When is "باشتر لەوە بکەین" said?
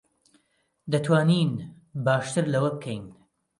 2.05-3.05